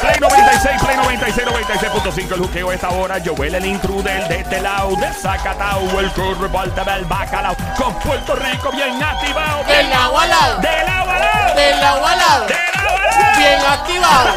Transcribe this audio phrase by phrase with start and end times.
[0.00, 3.16] Play 96, Play 96, 96.5 el juqueo esta hora.
[3.24, 7.54] Joel el intruder de este lado, de Zacatau, el curveball del bacalao.
[7.76, 9.64] Con Puerto Rico bien activado.
[9.64, 10.60] Del lado a lado.
[10.60, 11.54] Del lado a lado.
[11.54, 12.46] Del lado a lado.
[12.46, 13.36] Del lado a lado.
[13.36, 14.30] Bien activado.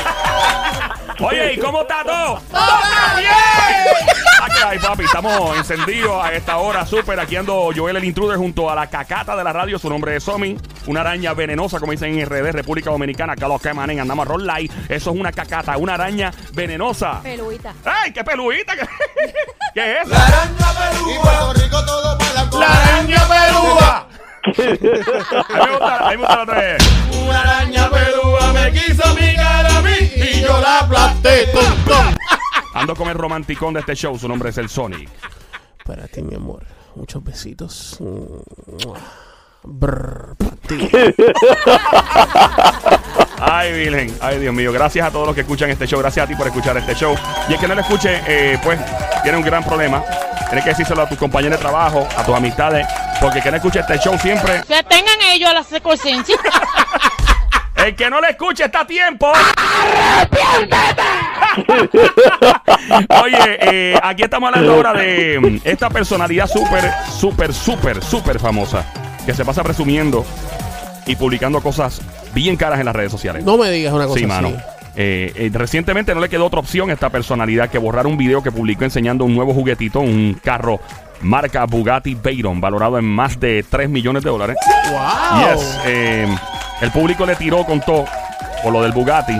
[1.21, 2.41] Oye, ¿y cómo está todo?
[2.51, 4.18] ¡Todo bien!
[4.59, 5.03] ¿Qué hay, papi?
[5.05, 7.19] Estamos encendidos a esta hora súper.
[7.19, 9.79] Aquí ando Joel el Intruder junto a la cacata de la radio.
[9.79, 10.57] Su nombre es Somi.
[10.87, 13.33] Una araña venenosa, como dicen en RD, República Dominicana.
[13.33, 14.71] Acá los que manen, andamos a roll light.
[14.89, 17.21] Eso es una cacata, una araña venenosa.
[17.21, 17.73] Peluita.
[17.85, 18.75] ¡Ay, qué peluita!
[18.75, 18.81] ¿Qué,
[19.73, 20.11] ¿Qué es eso?
[20.11, 21.13] La araña pelúa.
[21.13, 24.07] Y Puerto Rico todo para la araña pelúa.
[24.49, 26.77] A mí me gusta, a mí me gusta la otra vez.
[27.21, 31.47] Una araña pelúa me quiso picar a mí y yo la aplasté.
[31.47, 32.38] Tum, tum.
[32.73, 34.17] Ando con el romanticón de este show.
[34.17, 35.09] Su nombre es el Sonic.
[35.85, 36.63] Para ti, mi amor.
[36.95, 37.97] Muchos besitos.
[39.63, 40.89] Brr, para ti.
[43.41, 44.17] Ay, Virgen.
[44.21, 44.71] Ay, Dios mío.
[44.71, 45.99] Gracias a todos los que escuchan este show.
[45.99, 47.15] Gracias a ti por escuchar este show.
[47.47, 48.79] Y el que no lo escuche, eh, pues,
[49.23, 50.03] tiene un gran problema.
[50.47, 52.85] Tienes que decírselo a tus compañeros de trabajo, a tus amistades.
[53.19, 54.63] Porque el que no escuche este show siempre.
[54.67, 56.15] Que tengan ellos la secuencia.
[57.85, 59.31] El que no le escuche está a tiempo.
[63.23, 68.85] Oye, eh, aquí estamos hablando ahora de mm, esta personalidad súper, súper, súper, súper famosa.
[69.25, 70.25] Que se pasa presumiendo
[71.05, 72.01] y publicando cosas
[72.33, 73.43] bien caras en las redes sociales.
[73.43, 74.49] No me digas una cosa Sí, mano.
[74.49, 74.57] así.
[74.95, 78.43] Eh, eh, recientemente no le quedó otra opción a esta personalidad que borrar un video
[78.43, 80.79] que publicó enseñando un nuevo juguetito, un carro
[81.21, 84.57] marca Bugatti Veyron, valorado en más de 3 millones de dólares.
[84.91, 85.57] ¡Wow!
[85.57, 85.79] Yes.
[85.85, 86.27] eh,
[86.81, 88.05] el público le tiró con todo
[88.63, 89.37] por lo del Bugatti.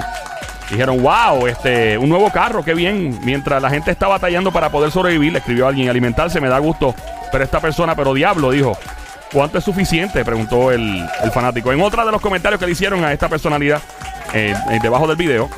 [0.70, 3.20] Dijeron, wow, este, un nuevo carro, qué bien.
[3.23, 6.94] Mientras la gente está batallando para poder sobrevivir, le escribió alguien, alimentarse me da gusto.
[7.31, 8.78] Pero esta persona, pero diablo, dijo,
[9.34, 10.23] ¿cuánto es suficiente?
[10.23, 11.72] Preguntó el, el fanático.
[11.72, 13.81] En otra de los comentarios que le hicieron a esta personalidad,
[14.34, 15.50] eh, eh, debajo del video,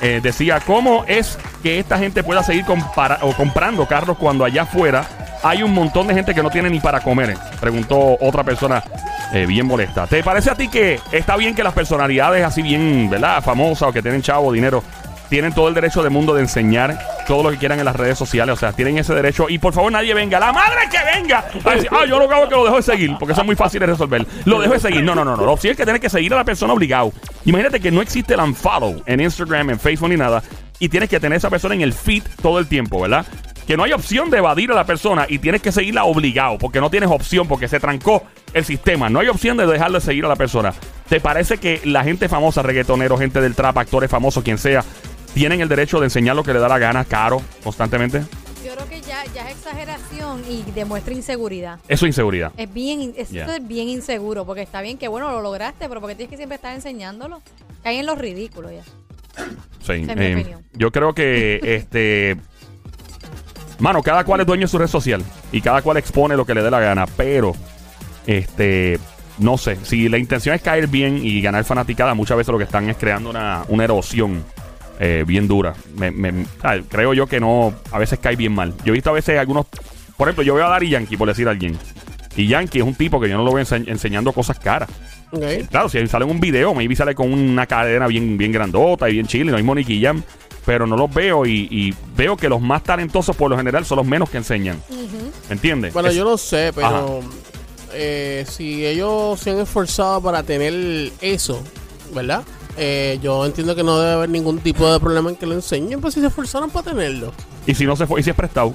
[0.00, 5.04] eh, decía, ¿cómo es que esta gente pueda seguir o comprando carros cuando allá afuera
[5.42, 7.36] hay un montón de gente que no tiene ni para comer?
[7.60, 8.84] Preguntó otra persona
[9.32, 10.06] eh, bien molesta.
[10.06, 13.42] ¿Te parece a ti que está bien que las personalidades así bien, ¿verdad?
[13.42, 14.82] Famosas o que tienen chavo, dinero,
[15.28, 18.16] tienen todo el derecho del mundo de enseñar todo lo que quieran en las redes
[18.16, 18.54] sociales?
[18.54, 19.48] O sea, tienen ese derecho.
[19.48, 20.40] Y por favor, nadie venga.
[20.40, 21.44] ¡La madre que venga!
[21.64, 23.56] A decir, ah, yo lo hago que lo dejo de seguir, porque eso es muy
[23.56, 24.26] fácil de resolver.
[24.46, 25.02] Lo dejo de seguir.
[25.02, 25.44] No, no, no, no.
[25.44, 27.12] Lo es que tienes que seguir a la persona obligado.
[27.44, 30.42] Imagínate que no existe el unfollow en Instagram, en Facebook ni nada.
[30.78, 33.26] Y tienes que tener esa persona en el feed todo el tiempo, ¿verdad?
[33.68, 36.80] Que no hay opción de evadir a la persona y tienes que seguirla obligado, porque
[36.80, 38.22] no tienes opción, porque se trancó
[38.54, 39.10] el sistema.
[39.10, 40.72] No hay opción de dejar de seguir a la persona.
[41.10, 44.82] ¿Te parece que la gente famosa, reggaetonero, gente del trap, actores famosos, quien sea,
[45.34, 48.22] tienen el derecho de enseñar lo que le da la gana, caro, constantemente?
[48.64, 51.78] Yo creo que ya, ya es exageración y demuestra inseguridad.
[51.88, 52.52] Eso es inseguridad.
[52.56, 53.54] Es bien, esto Yeah.
[53.56, 56.56] es bien inseguro, porque está bien que bueno lo lograste, pero porque tienes que siempre
[56.56, 57.42] estar enseñándolo.
[57.82, 58.82] Caen en lo ridículo ya.
[59.86, 60.64] Sí, es mi eh, opinión.
[60.72, 62.38] yo creo que este
[63.78, 65.22] mano, cada cual es dueño de su red social
[65.52, 67.54] y cada cual expone lo que le dé la gana, pero
[68.26, 68.98] este
[69.38, 72.64] no sé, si la intención es caer bien y ganar fanaticada, muchas veces lo que
[72.64, 74.42] están es creando una, una erosión
[74.98, 75.74] eh, bien dura.
[75.96, 78.74] Me- me- ah, creo yo que no, a veces cae bien mal.
[78.84, 79.66] Yo he visto a veces algunos,
[80.16, 81.78] por ejemplo, yo veo a Dari Yankee, por decir a alguien.
[82.34, 84.88] Y Yankee es un tipo que yo no lo veo ense- enseñando cosas caras.
[85.70, 89.12] Claro, si sale en un video, maybe sale con una cadena bien, bien grandota y
[89.12, 89.62] bien chile, no hay
[90.02, 90.20] Jam,
[90.68, 93.96] pero no los veo y, y veo que los más talentosos por lo general son
[93.96, 94.78] los menos que enseñan.
[95.48, 95.94] ¿Me entiendes?
[95.94, 97.20] Bueno, Es- yo no sé, pero
[97.94, 101.62] eh, si ellos se han esforzado para tener eso,
[102.14, 102.42] ¿verdad?
[102.76, 106.02] Eh, yo entiendo que no debe haber ningún tipo de problema en que lo enseñen,
[106.02, 107.32] pues si se esforzaron para tenerlo.
[107.66, 108.74] Y si no se fue, y si es prestado.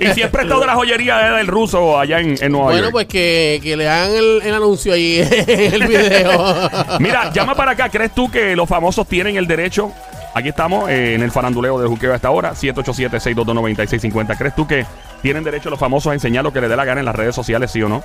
[0.00, 2.80] Y si es prestado de la joyería de- del ruso allá en, en Nueva bueno,
[2.82, 2.92] York.
[2.92, 6.54] pues que, que le hagan el, el anuncio ahí en el video.
[7.00, 7.88] Mira, llama para acá.
[7.88, 9.92] ¿Crees tú que los famosos tienen el derecho?
[10.34, 12.52] Aquí estamos eh, en el faranduleo de Juqueo a esta hora.
[12.54, 14.36] 787-622-9650.
[14.38, 14.86] ¿Crees tú que
[15.20, 17.34] tienen derecho los famosos a enseñar lo que les dé la gana en las redes
[17.34, 18.02] sociales, sí o no?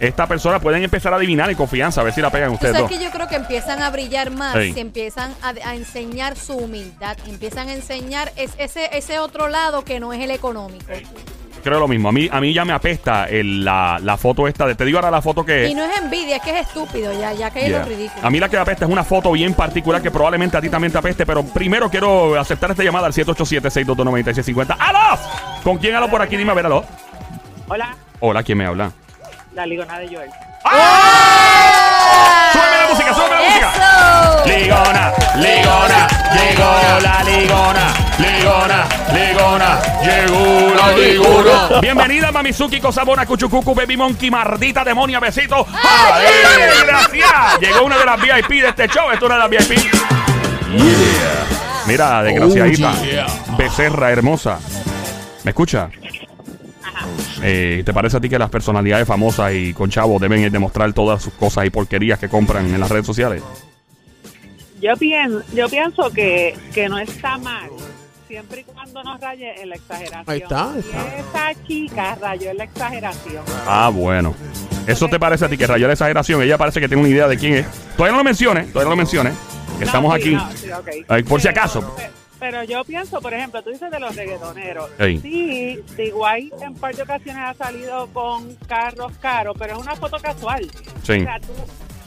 [0.00, 2.88] Esta persona pueden empezar a adivinar en confianza, a ver si la pegan ustedes dos.
[2.88, 4.72] que yo creo que empiezan a brillar más Sí.
[4.72, 9.82] si empiezan a, a enseñar su humildad, empiezan a enseñar es- ese, ese otro lado
[9.84, 10.84] que no es el económico.
[11.64, 12.08] Creo lo mismo.
[12.08, 14.64] A mí, a mí ya me apesta el- la, la foto esta.
[14.68, 15.66] De, te digo ahora la foto que...
[15.68, 17.80] Y no es envidia, es que es estúpido, ya, ya que es Yeah.
[17.80, 18.24] lo ridículo.
[18.24, 20.68] A mí la que me apesta es una foto bien particular que probablemente a ti
[20.68, 24.76] también te apeste, pero primero quiero aceptar esta llamada al 787-622-9650.
[24.78, 25.20] ¡Aló!
[25.64, 26.36] ¿Con quién hablo por aquí?
[26.36, 26.84] Dime a ver, aló.
[27.68, 28.92] Hola, Hola, ¿quién me habla?
[29.58, 30.30] La ligona de Joel.
[32.52, 33.72] ¡Súbeme la música, súbeme la música!
[34.46, 37.94] Ligona, ligona, llegó la ligona.
[38.18, 41.80] Ligona, Ligona, llegó la Ligona.
[41.80, 45.66] Bienvenida, Mamizuki, Cosabona, Cuchucucu, Baby Monkey, mardita demonia, besito.
[45.72, 46.26] ¡Ay,
[46.86, 47.58] gracias!
[47.60, 49.82] Llegó una de las VIP de este show, esto es una de las VIP.
[50.72, 51.46] Yeah.
[51.86, 52.92] Mira, desgraciadita.
[52.92, 53.26] Oh, yeah.
[53.56, 54.60] Becerra hermosa.
[55.42, 55.90] ¿Me escucha?
[57.42, 61.22] Eh, ¿Te parece a ti que las personalidades famosas y con chavos deben demostrar todas
[61.22, 63.42] sus cosas y porquerías que compran en las redes sociales?
[64.80, 67.68] Yo pienso, yo pienso que, que no está mal,
[68.28, 70.24] siempre y cuando no raye en la exageración.
[70.26, 70.96] Ahí está, ahí está.
[70.96, 71.20] Y
[71.54, 73.44] esa chica rayó en la exageración.
[73.66, 74.34] Ah, bueno.
[74.86, 76.42] ¿Eso te parece a ti que rayó la exageración?
[76.42, 77.66] Ella parece que tiene una idea de quién es.
[77.96, 79.34] Todavía no lo menciones, todavía no lo menciones.
[79.78, 80.34] que No, Estamos sí, aquí.
[80.34, 80.88] no, sí, ok.
[81.08, 81.94] Ay, por si Pero- acaso.
[81.96, 84.90] pe- Pero yo pienso, por ejemplo, tú dices de los reggaetoneros.
[84.98, 85.18] Ey.
[85.18, 89.96] Sí, de igual en par de ocasiones ha salido con carros caros, pero es una
[89.96, 90.70] foto casual.
[91.02, 91.14] Sí.
[91.14, 91.48] O sea, tú,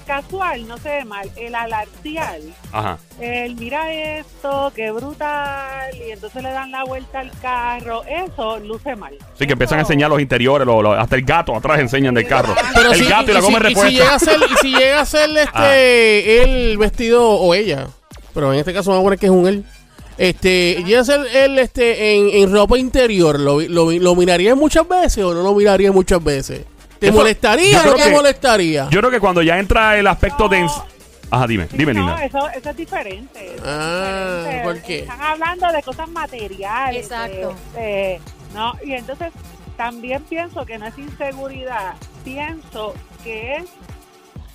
[0.08, 1.30] casual, no se ve mal.
[1.36, 2.40] El alardear,
[2.72, 2.98] Ajá.
[3.20, 8.96] el mira esto, qué brutal, y entonces le dan la vuelta al carro, eso luce
[8.96, 9.14] mal.
[9.38, 12.28] Sí, que empiezan a enseñar los interiores, lo- lo- hasta el gato atrás enseñan del
[12.28, 12.56] carro.
[12.74, 14.76] Pero el si- gato y, la si- goma y si llega a ser, y si
[14.76, 17.88] llega a ser este el vestido o ella,
[18.34, 19.66] pero en este caso vamos a poner que es un él.
[20.18, 25.34] Este, ser él este en, en ropa interior, ¿lo, lo, lo miraría muchas veces o
[25.34, 26.62] no lo miraría muchas veces?
[27.00, 28.88] ¿Te Eso- molestaría yo o no creo te que- molestaría?
[28.92, 30.50] Yo creo que cuando ya entra el aspecto No.
[30.50, 30.68] de...
[31.34, 33.46] Ajá, dime, Sí, dime, no, eso, eso es diferente.
[33.46, 34.64] eso es Ah, diferente.
[34.66, 35.00] ¿por qué?
[35.00, 37.06] Están hablando de cosas materiales.
[37.06, 37.56] Exacto.
[37.74, 38.22] de- de-
[38.54, 39.32] no, y entonces
[39.78, 41.94] también pienso que no es inseguridad,
[42.26, 42.94] pienso
[43.24, 43.64] que es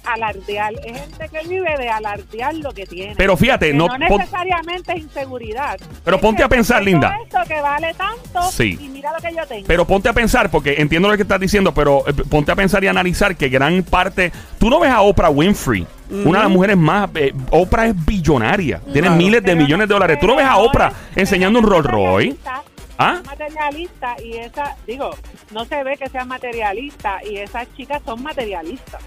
[0.07, 0.73] alardear.
[0.85, 3.15] Es gente que vive de alardear lo que tiene.
[3.17, 3.89] Pero fíjate, no...
[3.99, 5.79] necesariamente es inseguridad.
[6.05, 7.17] Pero Es ponte a pensar, Linda.
[7.25, 8.79] Esto que vale tanto Sí.
[8.81, 9.67] y mira lo que yo tengo.
[9.67, 12.83] Pero ponte a pensar, porque entiendo lo que estás diciendo, pero eh, ponte a pensar
[12.85, 14.33] y analizar que gran parte.
[14.59, 17.11] Tú no ves a Oprah Winfrey, una de las mujeres más.
[17.15, 20.19] eh, Oprah es billonaria, tiene miles de millones de dólares.
[20.21, 22.37] Tú no ves a Oprah enseñando un Rolls Royce.
[22.99, 23.19] ¿Ah?
[23.21, 25.11] es materialista y esa, digo,
[25.51, 29.03] no se ve que sea materialista y esas chicas son materialistas.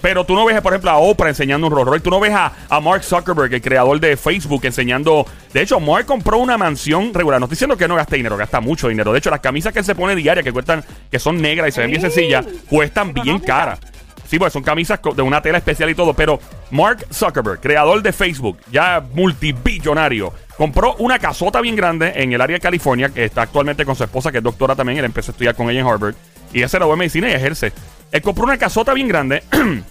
[0.00, 2.04] Pero tú no ves, por ejemplo, a Oprah enseñando un Rolls Royce.
[2.04, 5.26] Tú no ves a, a Mark Zuckerberg, el creador de Facebook, enseñando.
[5.52, 7.40] De hecho, Mark compró una mansión regular.
[7.40, 9.12] No estoy diciendo que no gaste dinero, gasta mucho dinero.
[9.12, 11.72] De hecho, las camisas que él se pone diarias, que cuestan, que son negras y
[11.72, 13.80] se ven bien sencillas, cuestan bien caras.
[14.26, 16.14] Sí, pues son camisas de una tela especial y todo.
[16.14, 16.40] Pero
[16.70, 22.56] Mark Zuckerberg, creador de Facebook, ya multibillonario, compró una casota bien grande en el área
[22.56, 24.98] de California, que está actualmente con su esposa, que es doctora también.
[24.98, 26.14] Él empezó a estudiar con ella en Harvard.
[26.52, 27.72] Y ella se graduó en medicina y ejerce.
[28.16, 29.42] Él compró una casota bien grande.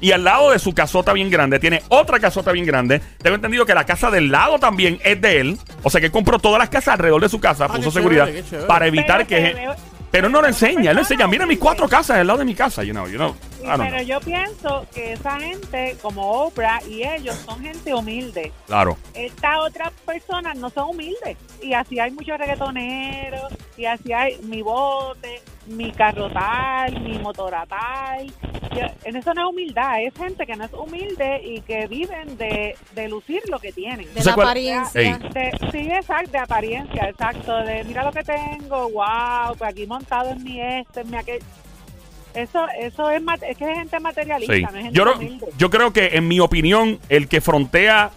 [0.00, 3.00] Y al lado de su casota bien grande tiene otra casota bien grande.
[3.22, 5.58] Tengo entendido que la casa del lado también es de él.
[5.82, 8.26] O sea que él compró todas las casas alrededor de su casa, Ah, puso seguridad
[8.26, 8.66] chévere, qué chévere.
[8.68, 9.68] para evitar Pero que.
[10.10, 11.24] Pero él no lo enseña, él Pero enseña.
[11.24, 13.34] no, Mira mis cuatro casas al lado de mi casa, you know, you know.
[13.52, 14.00] Sí, pero know.
[14.02, 18.52] yo pienso que esa gente, como Oprah y ellos, son gente humilde.
[18.66, 18.98] Claro.
[19.14, 21.38] Estas otras personas no son humildes.
[21.62, 27.64] Y así hay muchos reggaetoneros, y así hay mi bote, mi carro tal, mi motora
[27.66, 28.32] tal.
[29.04, 32.76] En eso no es humildad, es gente que no es humilde y que viven de,
[32.94, 34.06] de lucir lo que tienen.
[34.06, 35.18] De ¿Tú sabes la cuál- apariencia.
[35.32, 37.56] De- sí, exacto, de apariencia, exacto.
[37.58, 41.40] De mira lo que tengo, wow, pues aquí montado en mi este, en mi aquel.
[42.34, 44.62] Eso, eso es, mat- es que es gente materialista, Sí.
[44.62, 45.46] no es gente Yo, no- humilde.
[45.56, 48.10] yo creo que, en mi opinión, el que frontea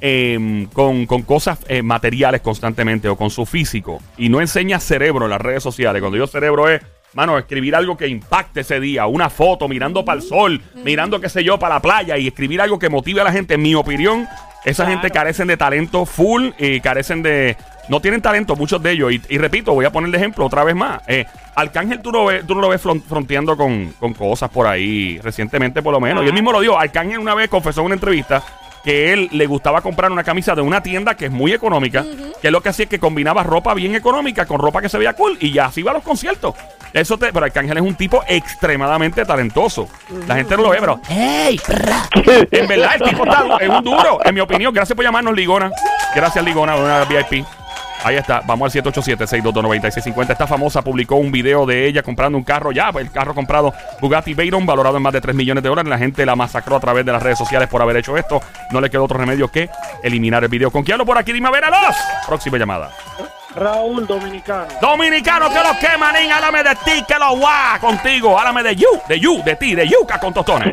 [0.00, 5.24] em, con, con cosas eh, materiales constantemente o con su físico y no enseña cerebro
[5.26, 6.80] en las redes sociales, cuando yo cerebro es,
[7.14, 11.28] mano, escribir algo que impacte ese día, una foto mirando para el sol, mirando, qué
[11.28, 13.74] sé yo, para la playa y escribir algo que motive a la gente, en mi
[13.74, 14.26] opinión,
[14.64, 14.90] esa Claro.
[15.00, 17.56] gente carecen de talento full y carecen de...
[17.88, 19.10] No tienen talento muchos de ellos.
[19.12, 21.00] Y, y repito, voy a poner de ejemplo otra vez más.
[21.08, 24.66] Eh, Arcángel tú, no ves, tú no lo ves fron- fronteando con, con cosas por
[24.66, 26.22] ahí, recientemente por lo menos.
[26.22, 26.78] Y él mismo lo dijo.
[26.78, 28.42] Arcángel una vez confesó en una entrevista
[28.88, 32.06] que él le gustaba comprar una camisa de una tienda que es muy económica,
[32.40, 35.12] que lo que hacía es que combinaba ropa bien económica con ropa que se veía
[35.12, 36.54] cool y ya así iba a los conciertos.
[36.94, 39.90] Eso te, pero Arcángel es un tipo extremadamente talentoso.
[40.26, 41.60] La gente no lo ve, pero ¡Hey!
[42.50, 44.72] En verdad, el tipo está, es un duro, en mi opinión.
[44.72, 45.70] Gracias por llamarnos, Ligona.
[46.14, 47.44] Gracias, Ligona, una VIP.
[48.04, 50.30] Ahí está, vamos al 787-622-9650.
[50.30, 54.34] Esta famosa publicó un video de ella comprando un carro ya, el carro comprado Bugatti
[54.34, 55.90] Veyron, valorado en más de 3 millones de dólares.
[55.90, 58.40] La gente la masacró a través de las redes sociales por haber hecho esto.
[58.70, 59.68] No le quedó otro remedio que
[60.02, 60.70] eliminar el video.
[60.70, 61.32] ¿Con quién hablo por aquí?
[61.32, 61.96] Dime a ver a los.
[62.26, 62.90] Próxima llamada.
[63.54, 64.68] Raúl Dominicano.
[64.80, 66.36] Dominicano que lo quema, niña.
[66.36, 68.38] Háblame de ti, que lo guá contigo.
[68.38, 70.72] Háblame de you, de you, de ti, de yuca con tostones.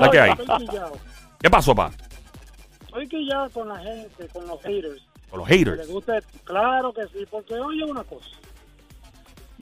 [0.00, 0.32] ¿La que hay?
[1.40, 1.90] ¿Qué pasó, pa?
[2.86, 5.07] Estoy quillado con la gente, con los haters.
[5.30, 5.86] Con los haters.
[6.44, 8.28] claro que sí, porque oye una cosa.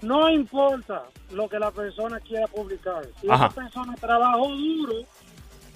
[0.03, 3.05] No importa lo que la persona quiera publicar.
[3.21, 3.47] Si Ajá.
[3.47, 4.95] esa persona trabajó duro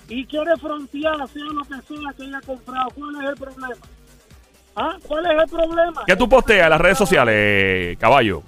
[0.08, 3.76] y quiere frontear, sea lo que sea que haya comprado, ¿cuál es el problema?
[4.76, 4.96] ¿Ah?
[5.06, 6.04] ¿Cuál es el problema?
[6.06, 8.42] ¿Qué tú posteas en las redes sociales, caballo?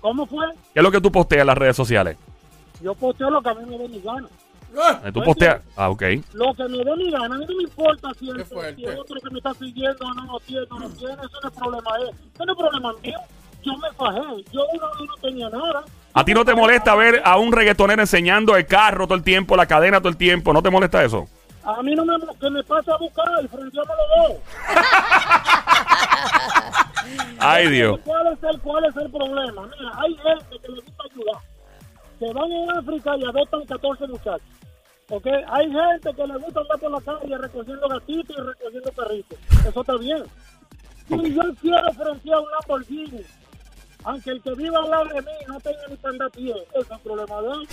[0.00, 0.46] ¿Cómo fue?
[0.74, 2.16] ¿Qué es lo que tú posteas en las redes sociales?
[2.82, 4.28] Yo posteo lo que a mí me dé mi gana.
[5.04, 5.60] Eh, Tú posteas.
[5.76, 6.02] Ah, ok.
[6.32, 8.98] Lo que me dé mi gana, a mí no me importa si el, si el
[8.98, 11.98] otro que me está siguiendo no lo tiene, no lo tiene, eso no es problema
[11.98, 12.10] de él.
[12.34, 13.18] Eso no es problema mío.
[13.62, 14.20] Yo me fajé,
[14.52, 15.84] yo no, yo no tenía nada.
[16.12, 19.56] ¿A ti no te molesta ver a un reggaetonero enseñando el carro todo el tiempo,
[19.56, 20.52] la cadena todo el tiempo?
[20.52, 21.26] ¿No te molesta eso?
[21.64, 24.38] A mí no me que me pase a buscar y frenteamos los dos.
[27.38, 28.00] Ay, Dios.
[28.04, 29.62] ¿Cuál es, el, ¿Cuál es el problema?
[29.62, 31.36] Mira, hay gente que le gusta ayudar.
[32.18, 34.42] Se van en África y adoptan 14 muchachos.
[35.10, 35.26] ¿Ok?
[35.26, 39.38] Hay gente que le gusta andar por la calle recogiendo gatitos y recogiendo perritos.
[39.66, 40.24] Eso está bien.
[41.08, 43.22] Si yo quiero frentear un Lamborghini,
[44.04, 46.80] aunque el que viva al lado de mí no tenga ni para andar pie, ese
[46.80, 47.68] es el problema de él.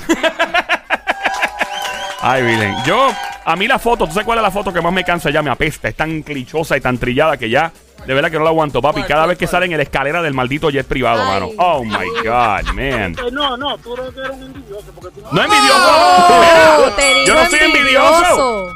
[2.24, 2.76] Ay, Vilen.
[2.86, 3.10] Yo,
[3.46, 5.32] a mí la foto, ¿tú sabes cuál es la foto que más me cansa?
[5.32, 5.88] Ya me apesta.
[5.88, 7.72] Es tan clichosa y tan trillada que ya,
[8.06, 9.02] de verdad que no la aguanto, papi.
[9.02, 9.52] ¿Cuál, Cada cuál, vez que cuál?
[9.52, 11.28] sale en la escalera del maldito jet privado, Ay.
[11.28, 11.50] mano.
[11.58, 13.16] Oh my God, man.
[13.18, 14.92] Eh, no, no, tú eres eres un envidioso.
[14.94, 15.32] Porque tú no...
[15.32, 15.88] No envidioso.
[15.88, 16.92] Oh,
[17.26, 18.68] yo no soy envidioso.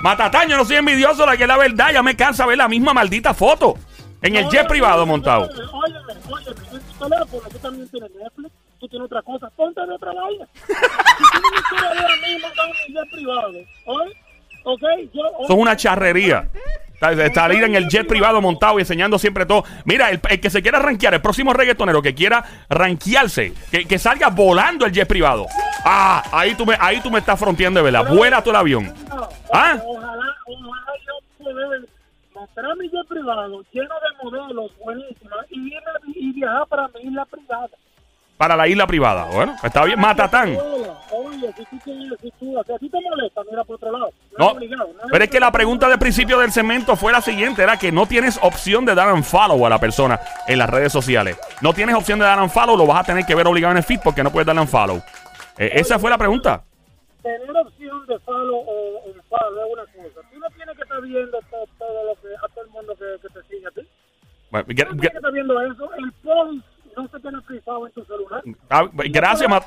[0.47, 1.25] yo no soy envidioso.
[1.25, 3.75] La que es la verdad, ya me cansa ver la misma maldita foto
[4.21, 5.43] en el jet privado montado.
[5.43, 10.13] Óyeme, en tu teléfono tú también tienes Netflix, tú tienes otra cosa, ponte de otra
[10.13, 10.47] vaina.
[10.67, 13.51] si tú no me quieres ver a mí montado en mi jet privado,
[13.85, 14.13] ¿oye?
[14.63, 14.81] ¿Ok?
[15.13, 16.49] Yo, es una charrería.
[16.95, 19.63] Está- Salir en el jet privado montado y enseñando siempre todo.
[19.85, 23.99] Mira, el, el que se quiera rankear, el próximo reggaetonero que quiera rankearse, que, que
[23.99, 25.45] salga volando el jet privado.
[25.83, 28.11] Ah, ahí tú me, ahí tú me estás fronteando de verdad.
[28.11, 28.93] Vuela tú el avión.
[29.53, 29.77] ¿Ah?
[29.85, 31.81] Ojalá, ojalá yo poder
[32.33, 35.73] mostrar mi jet privado lleno de modelos buenísimas y,
[36.15, 37.69] y viajar para mi isla privada.
[38.37, 39.25] Para la isla privada.
[39.25, 39.99] Bueno, está bien.
[39.99, 40.57] Matatán.
[41.11, 42.53] Oye, si tú quieres, si tú,
[42.91, 44.09] te molesta, mira por otro lado.
[44.37, 47.21] No, es obligado, no pero es que la pregunta del principio del segmento fue la
[47.21, 50.69] siguiente, era que no tienes opción de dar un follow a la persona en las
[50.69, 51.39] redes sociales.
[51.61, 53.77] No tienes opción de dar un follow, lo vas a tener que ver obligado en
[53.77, 55.01] el feed porque no puedes darle un follow.
[55.57, 56.61] Eh, esa fue la pregunta.
[57.23, 60.27] tener opción de follow o un follow es una cosa.
[60.33, 63.05] Tú no tienes que estar viendo todo, todo lo que a todo el mundo que,
[63.27, 63.87] que te sigue a ti.
[64.51, 65.89] Bueno, Tú gra- no tienes que estar viendo eso.
[65.97, 66.65] El post
[66.95, 68.41] no se tiene frisado en tu celular.
[68.69, 69.61] ah, gracias, Ma-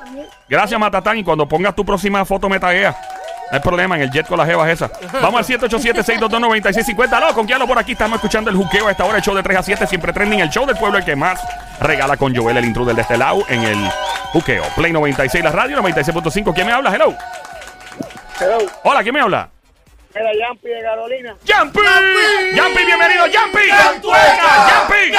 [0.48, 1.18] gracias, Matatán.
[1.18, 2.96] Y cuando pongas tu próxima foto, me taguea.
[3.50, 4.90] No hay problema, en el jet con las jevas esa.
[5.22, 7.20] Vamos al 787-622-9650.
[7.20, 9.42] No, con quién por aquí estamos escuchando el juqueo a esta hora, el show de
[9.42, 11.40] 3 a 7, siempre trending, el show del pueblo, el que más
[11.80, 13.88] regala con Joel, el intruder de este lado, en el
[14.32, 14.64] juqueo.
[14.76, 16.52] Play 96, la radio 96.5.
[16.54, 16.94] ¿Quién me habla?
[16.94, 17.14] Hello.
[18.40, 19.48] Hello, Hola, ¿quién me habla?
[20.14, 21.36] Era Yampi de Carolina.
[21.46, 21.80] ¡Jumpy!
[22.58, 23.68] ¡Jumpy, bienvenido, Jumpy!
[24.02, 25.16] ¡Jumpy!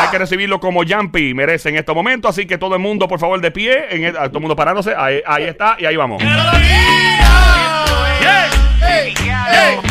[0.00, 3.18] Hay que recibirlo como Jumpy merece en estos momentos, así que todo el mundo, por
[3.20, 6.22] favor, de pie, en el- todo el mundo parándose, ahí, ahí está, y ahí vamos.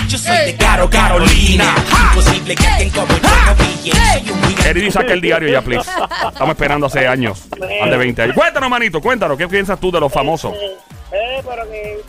[0.07, 1.75] Yo soy de Caro Carolina.
[2.11, 4.65] Imposible que alguien como yo.
[4.65, 5.89] Eddie, saca el diario ya, please.
[6.27, 7.47] Estamos esperando hace años,
[7.81, 8.35] más de 20 años.
[8.35, 10.53] Cuéntanos, manito, cuéntanos, ¿qué piensas tú de los famosos?
[11.11, 11.99] Eh, pero que,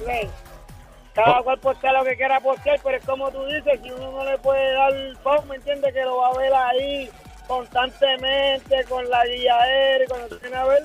[1.14, 4.24] cada cual postea lo que quiera postear, pero es como tú dices, si uno no
[4.24, 4.92] le puede dar
[5.22, 5.92] post, ¿me entiendes?
[5.94, 7.10] Que lo va a ver ahí
[7.46, 10.82] constantemente, con la guía aérea, cuando viene a ver,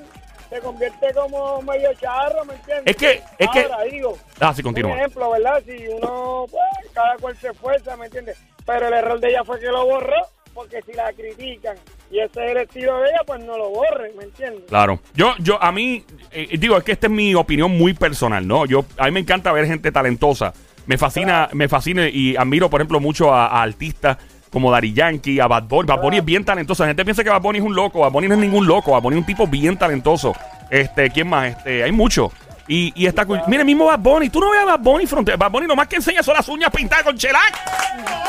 [0.50, 2.86] se convierte como medio charro, ¿me entiendes?
[2.88, 4.96] Es que- es que- Ahora, digo, Ah, sí, un continúa.
[4.98, 5.62] ejemplo, ¿verdad?
[5.66, 8.38] Si uno, pues, cada cual se esfuerza, ¿me entiendes?
[8.66, 10.16] Pero el error de ella fue que lo borró,
[10.60, 11.78] porque si la critican
[12.12, 14.64] y ese es el estilo de ella, pues no lo borren, ¿me entiendes?
[14.68, 15.00] Claro.
[15.16, 18.66] Yo, yo, a mí, eh, digo, es que esta es mi opinión muy personal, ¿no?
[18.66, 20.54] Yo, a mí me encanta ver gente talentosa.
[20.86, 24.18] Me fascina, me fascina y admiro, por ejemplo, mucho a, a artistas
[24.52, 25.88] como Dari Yankee, a Bad Bunny.
[25.88, 26.84] Bad Bunny es bien talentoso.
[26.84, 28.00] La gente piensa que Bad Bunny es un loco.
[28.00, 28.92] Bad Bunny no es ningún loco.
[28.92, 30.34] Bad Bunny es un tipo bien talentoso.
[30.70, 31.56] Este, ¿quién más?
[31.58, 32.32] Este, hay mucho.
[32.70, 33.42] Y, y está cool.
[33.48, 34.30] Mira, mismo Bad Bunny.
[34.30, 35.36] Tú no ves a Bad Bunny fronte.
[35.36, 37.60] Bad Bunny lo más que enseña son las uñas pintadas con shellac.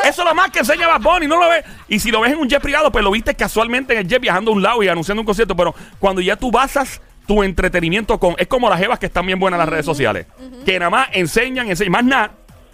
[0.03, 1.27] Eso es lo más que enseña Bad Bunny.
[1.27, 1.63] No lo ves.
[1.89, 4.19] Y si lo ves en un jet privado, pues lo viste casualmente en el jet
[4.19, 5.55] viajando a un lado y anunciando un concierto.
[5.55, 8.35] Pero cuando ya tú basas tu entretenimiento con.
[8.39, 10.27] Es como las jevas que están bien buenas en las redes sociales.
[10.65, 11.93] Que nada más enseñan, enseñan.
[11.93, 12.31] Más nada.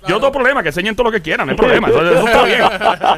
[0.06, 2.44] Yo tengo problema, que enseñen todo lo que quieran, no hay problema, eso, eso está
[2.44, 2.62] bien.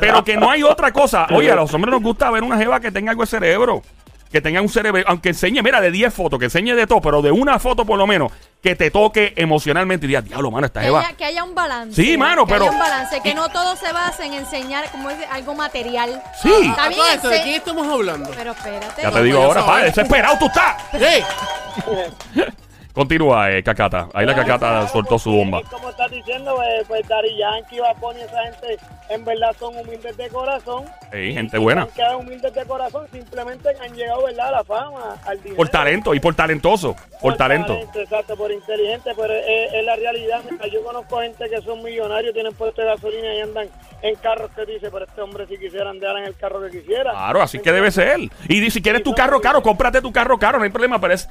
[0.01, 1.27] Pero que no hay otra cosa.
[1.33, 3.83] Oye, a los hombres nos gusta ver una jeva que tenga algo de cerebro.
[4.31, 7.23] Que tenga un cerebro, aunque enseñe, mira, de 10 fotos, que enseñe de todo, pero
[7.23, 8.31] de una foto por lo menos,
[8.63, 11.01] que te toque emocionalmente y digas, diablo, mano, esta Que jeva.
[11.01, 12.03] haya, que haya un balance.
[12.03, 14.91] Sí, mano, que pero- haya un balance, que y- no todo se base en enseñar
[14.91, 16.23] como es algo material.
[16.43, 16.53] Sí.
[16.69, 18.31] Está A bien, esto, ¿De quién estamos hablando?
[18.37, 19.03] Pero espérate.
[19.03, 20.77] Ya te digo ahora, padre, desesperado tú estás.
[22.93, 24.09] Continúa, eh, Cacata.
[24.13, 25.63] Ahí la Cacata soltó su bomba.
[25.71, 28.79] Como estás diciendo, pues, pues Dari Yankee, Bunny, esa gente
[29.09, 30.85] en verdad son humildes de corazón.
[31.13, 31.87] Ey, gente Y buena.
[31.95, 35.57] Sean humildes de corazón, simplemente han llegado, ¿verdad?, a la fama, al dinero.
[35.57, 36.97] Por talento y por talentoso.
[37.21, 37.79] Por talento.
[37.95, 40.43] Exacto, por inteligente, pero es, es la realidad.
[40.73, 43.69] Yo conozco gente que son millonarios, tienen puesto de gasolina y andan
[44.03, 47.11] en carros que dice, pero este hombre si quisiera andar en el carro que quisiera.
[47.11, 48.21] Claro, así que debe ser.
[48.49, 51.29] Y si quieres tu carro caro, cómprate tu carro caro, no hay problema, pero es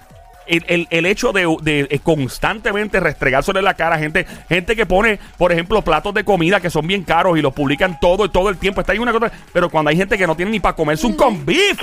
[0.48, 4.76] el, el- el hecho de, de, eh, constantemente restregárselo en la cara a gente, gente
[4.76, 8.26] que pone, por ejemplo, platos de comida que son bien caros y los publican todo
[8.26, 8.82] y todo el tiempo.
[8.82, 11.14] Está ahí una cosa, pero cuando hay gente que no tiene ni para comerse un
[11.14, 11.80] con beef,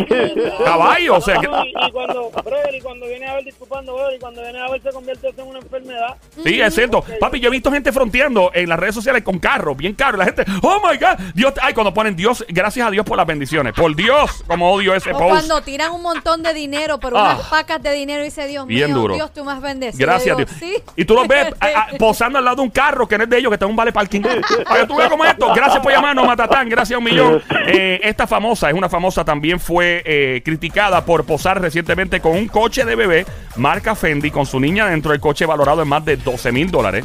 [0.64, 4.16] caballo, o sea, que- y, y cuando, brother, y cuando viene a ver, disculpando, brother,
[4.16, 6.16] y cuando viene a ver se convierte en una enfermedad.
[6.44, 7.04] Sí, es cierto.
[7.21, 10.18] Papi, yo he visto gente fronteando en las redes sociales con carros, bien caros.
[10.18, 13.26] La gente, oh my God, Dios, ay, cuando ponen Dios, gracias a Dios por las
[13.26, 13.73] bendiciones.
[13.75, 15.30] Por Dios, como odio ese O post.
[15.30, 17.35] cuando tiran un montón de dinero por Ah.
[17.35, 19.14] unas pacas de dinero y dice, Dios Bien mío, duro.
[19.16, 20.06] Dios, tú más bendecido.
[20.06, 20.50] Gracias, Yo Dios.
[20.58, 20.76] Sí.
[20.96, 23.30] Y tú los ves a- a- posando al lado de un carro que no es
[23.30, 24.20] de ellos, que está en un vale parking.
[24.25, 25.52] Oye, tú ves como esto.
[25.54, 26.68] Gracias por llamarnos, Matatán.
[26.68, 27.42] Gracias a un millón.
[27.66, 32.46] Eh, esta famosa, es una famosa, también fue eh, criticada por posar recientemente con un
[32.49, 36.16] coche de bebé, marca Fendi, con su niña dentro del coche valorado en más de
[36.16, 37.04] 12 mil dólares.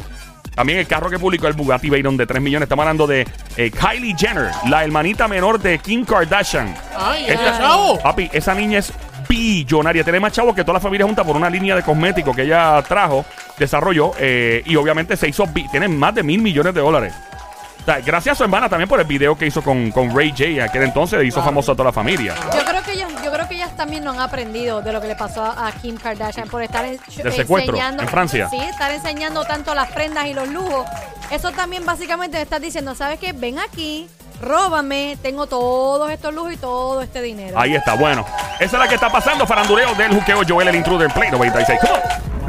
[0.54, 2.64] También el carro que publicó el Bugatti Veyron de 3 millones.
[2.66, 3.26] Estamos hablando de
[3.56, 6.74] eh, Kylie Jenner, la hermanita menor de Kim Kardashian.
[6.96, 7.98] Ay, Esta- ay.
[8.02, 8.92] Papi, esa niña es
[9.30, 10.02] billonaria.
[10.02, 12.82] Tiene más chavo que toda la familia junta por una línea de cosméticos que ella
[12.86, 13.24] trajo,
[13.58, 15.44] desarrolló eh, y obviamente se hizo.
[15.70, 17.14] Tiene más de mil millones de dólares.
[17.80, 20.30] O sea, gracias a su hermana también por el video que hizo con, con Ray
[20.36, 20.62] J.
[20.64, 22.34] Aquel entonces hizo famoso a toda la familia.
[22.54, 25.06] Yo creo que ellas, yo creo que ellas también no han aprendido de lo que
[25.08, 28.48] le pasó a Kim Kardashian por estar en- Del secuestro enseñando, en Francia.
[28.50, 30.84] Sí, estar enseñando tanto las prendas y los lujos.
[31.30, 33.32] Eso también básicamente me estás diciendo, ¿sabes qué?
[33.32, 34.08] Ven aquí,
[34.40, 37.58] róbame, tengo todos estos lujos y todo este dinero.
[37.58, 38.24] Ahí está, bueno.
[38.58, 39.46] Esa es la que está pasando.
[39.46, 41.80] Farandureo del juqueo Joel el intruder Play 96.
[41.80, 42.39] Come.